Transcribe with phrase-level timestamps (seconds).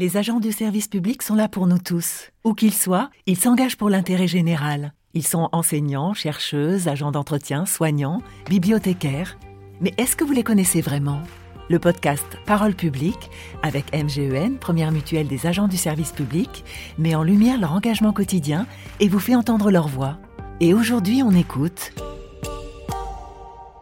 [0.00, 2.30] Les agents du service public sont là pour nous tous.
[2.42, 4.94] Où qu'ils soient, ils s'engagent pour l'intérêt général.
[5.12, 9.36] Ils sont enseignants, chercheuses, agents d'entretien, soignants, bibliothécaires.
[9.82, 11.20] Mais est-ce que vous les connaissez vraiment?
[11.68, 13.28] Le podcast Parole publique,
[13.62, 16.64] avec MGEN, première mutuelle des agents du service public,
[16.96, 18.66] met en lumière leur engagement quotidien
[19.00, 20.16] et vous fait entendre leur voix.
[20.60, 21.92] Et aujourd'hui, on écoute.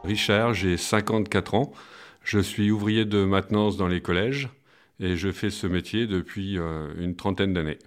[0.03, 1.73] Richard, j'ai 54 ans.
[2.25, 4.49] Je suis ouvrier de maintenance dans les collèges
[5.01, 7.79] et je fais ce métier depuis euh, une trentaine d'années.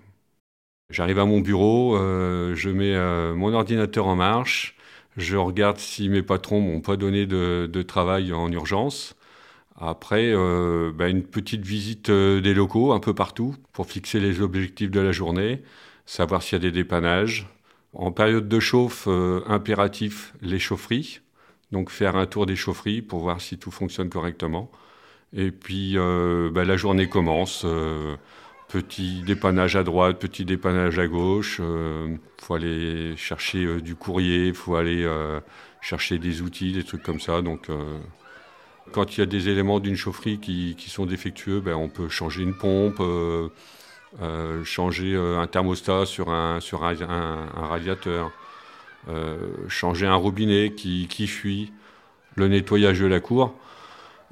[0.89, 4.75] J'arrive à mon bureau, euh, je mets euh, mon ordinateur en marche,
[5.17, 9.15] je regarde si mes patrons m'ont pas donné de, travail en urgence.
[9.77, 10.33] Après,
[10.93, 15.11] bah, une petite visite des locaux un peu partout pour fixer les objectifs de la
[15.11, 15.63] journée,
[16.05, 17.47] savoir s'il y a des dépannages.
[17.93, 19.07] En période de chauffe,
[19.47, 21.19] impératif les chaufferies,
[21.71, 24.71] donc faire un tour des chaufferies pour voir si tout fonctionne correctement.
[25.35, 27.63] Et puis euh, bah, la journée commence.
[27.65, 28.15] Euh,
[28.67, 31.57] petit dépannage à droite, petit dépannage à gauche.
[31.59, 35.05] Il euh, faut aller chercher du courrier, il faut aller
[35.81, 37.41] chercher des outils, des trucs comme ça.
[37.41, 37.67] Donc
[38.93, 42.43] quand il y a des éléments d'une chaufferie qui, sont défectueux, ben, on peut changer
[42.43, 43.01] une pompe,
[44.63, 46.95] changer un thermostat sur un, sur un,
[47.53, 48.31] radiateur,
[49.67, 51.73] changer un robinet qui, qui fuit,
[52.35, 53.53] le nettoyage de la cour.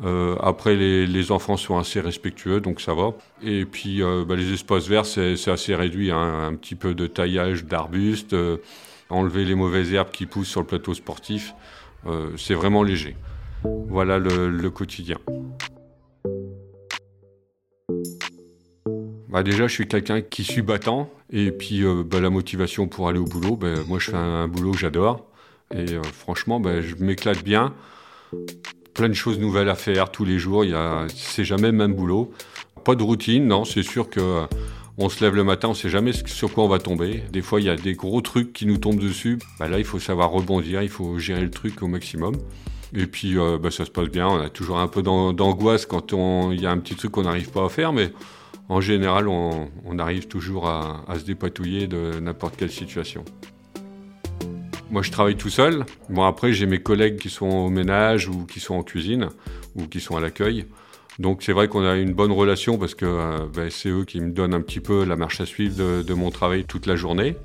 [0.03, 3.13] Euh, après, les, enfants sont assez respectueux, donc ça va.
[3.43, 6.11] Et puis, euh, bah, les espaces verts, c'est assez réduit.
[6.11, 6.47] Hein.
[6.47, 8.57] Un petit peu de taillage d'arbustes, euh,
[9.09, 11.53] enlever les mauvaises herbes qui poussent sur le plateau sportif.
[12.37, 13.17] c'est vraiment léger.
[13.63, 15.17] Voilà le, quotidien.
[19.27, 21.09] Bah déjà, je suis quelqu'un qui suis battant.
[21.29, 24.71] Et puis, bah, la motivation pour aller au boulot, bah, moi, je fais un, boulot
[24.71, 25.25] que j'adore.
[25.75, 27.73] Et franchement, je m'éclate bien
[28.99, 30.65] plein de choses nouvelles à faire tous les jours.
[31.07, 32.33] C'est jamais le même boulot.
[32.83, 33.63] Pas de routine, non.
[33.63, 34.45] C'est sûr que euh,
[34.97, 37.23] on se lève le matin, on sait jamais sur quoi on va tomber.
[37.31, 39.39] Des fois, il y a des gros trucs qui nous tombent dessus.
[39.57, 42.35] Bah là, il faut savoir rebondir, il faut gérer le truc au maximum.
[42.93, 44.27] Et puis, euh, bah, ça se passe bien.
[44.27, 46.11] On a toujours un peu d'angoisse quand
[46.51, 48.11] il y a un petit truc qu'on n'arrive pas à faire, mais
[48.67, 53.23] en général, on, arrive toujours à se dépatouiller de n'importe quelle situation.
[54.91, 55.85] Moi, je travaille tout seul.
[56.09, 59.29] Bon, après, j'ai mes collègues qui sont au ménage ou qui sont en cuisine
[59.75, 60.65] ou qui sont à l'accueil.
[61.19, 64.19] Donc, c'est vrai qu'on a une bonne relation parce que euh, ben, c'est eux qui
[64.19, 67.35] me donnent un petit peu la marche à suivre de, mon travail toute la journée.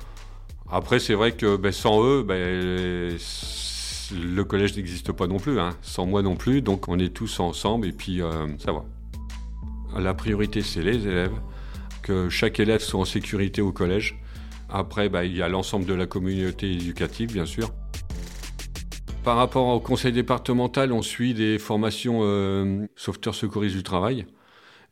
[0.71, 2.39] Après, c'est vrai que ben, sans eux, ben,
[4.11, 5.61] le collège n'existe pas non plus.
[5.61, 5.77] Hein.
[5.83, 6.63] Sans moi non plus.
[6.63, 8.85] Donc, on est tous ensemble et puis euh, ça va.
[10.01, 11.35] La priorité, c'est les élèves.
[12.01, 14.19] Que chaque élève soit en sécurité au collège.
[14.77, 17.71] Après, bah, il y a l'ensemble de la communauté éducative, bien sûr.
[19.23, 24.27] Par rapport au conseil départemental, on suit des formations euh, sauveteurs secouristes du travail.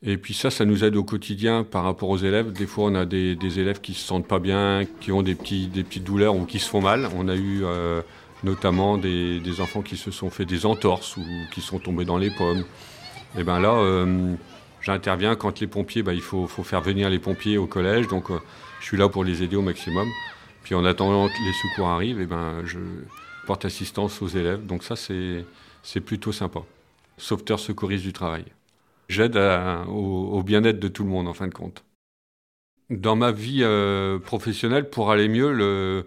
[0.04, 2.52] Et puis ça, ça nous aide au quotidien par rapport aux élèves.
[2.52, 6.04] Des fois, on a des, élèves qui se sentent pas bien, qui ont des petites
[6.04, 7.08] douleurs ou qui se font mal.
[7.16, 8.02] On a eu euh,
[8.44, 12.30] notamment des, enfants qui se sont fait des entorses ou qui sont tombés dans les
[12.30, 12.64] pommes.
[13.36, 14.36] Et bien là, euh,
[14.82, 18.08] j'interviens quand les pompiers, bah, il faut, faire venir les pompiers au collège.
[18.08, 18.30] Donc
[18.80, 20.08] je suis là pour les aider au maximum.
[20.62, 22.78] Puis en attendant que les secours arrivent, et eh ben, je
[23.46, 24.64] porte assistance aux élèves.
[24.66, 26.60] Donc ça, c'est plutôt sympa.
[27.16, 28.44] Sauveteur secouriste du travail.
[29.08, 29.36] J'aide
[29.88, 31.84] au, bien-être de tout le monde, en fin de compte.
[32.90, 36.06] Dans ma vie euh, professionnelle, pour aller mieux,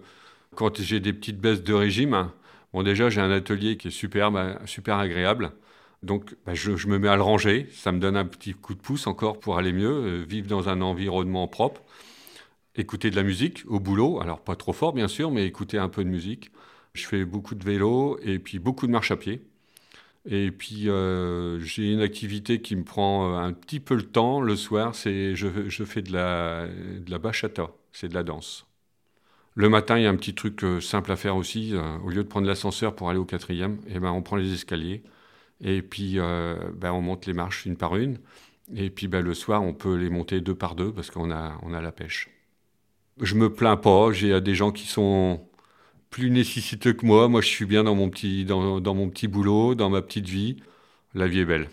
[0.54, 2.30] quand j'ai des petites baisses de régime,
[2.72, 5.52] bon déjà j'ai un atelier qui est super, bah, super agréable.
[6.02, 8.80] Donc bah, je, me mets à le ranger, ça me donne un petit coup de
[8.80, 11.82] pouce encore pour aller mieux, euh, vivre dans un environnement propre
[12.76, 15.88] écouter de la musique au boulot, alors pas trop fort bien sûr, mais écouter un
[15.88, 16.50] peu de musique.
[16.92, 19.42] Je fais beaucoup de vélo et puis beaucoup de marche à pied.
[20.28, 24.40] Et puis euh, j'ai une activité qui me prend euh, un petit peu le temps
[24.40, 26.68] le soir, c'est je, je, fais de la,
[27.18, 28.66] bachata, c'est de la danse.
[29.54, 31.74] Le matin, il y a un petit truc simple à faire aussi.
[32.04, 35.02] au lieu de prendre l'ascenseur pour aller au quatrième, eh ben, on prend les escaliers.
[35.60, 38.18] Et puis ben, on monte les marches une par une.
[38.74, 41.58] Et puis ben, le soir, on peut les monter deux par deux parce qu'on a,
[41.62, 42.28] on a la pêche.
[43.20, 44.12] Je me plains pas.
[44.12, 45.40] J'ai des gens qui sont
[46.10, 47.28] plus nécessiteux que moi.
[47.28, 50.28] Moi, je suis bien dans mon petit, dans, dans mon petit boulot, dans ma petite
[50.28, 50.56] vie.
[51.14, 51.68] La vie est belle.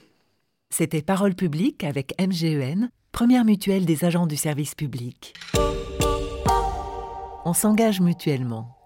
[0.70, 5.34] C'était Parole publique avec MGEN, première mutuelle des agents du service public.
[7.46, 8.83] On s'engage mutuellement.